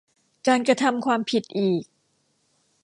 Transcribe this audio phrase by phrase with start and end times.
[0.47, 1.83] การกระทำความผิดอีก